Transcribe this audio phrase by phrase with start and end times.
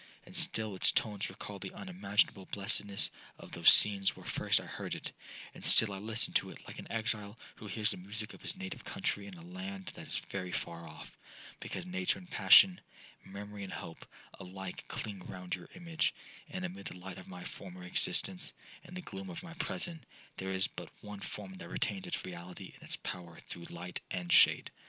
[0.25, 4.95] And still its tones recal the unimaginable blessedness of those scenes where first I heard
[4.95, 8.55] it,—and still I listen to it like an exile who hears the music of his
[8.55, 12.81] native country in a land that is very far off,—because nature and passion,
[13.23, 14.07] memory and hope,
[14.39, 16.15] alike cling round your image;
[16.49, 20.01] and amid the light of my former existence, and the gloom of my present,
[20.37, 24.31] there is but one form that retains its reality and its power through light and
[24.33, 24.71] shade.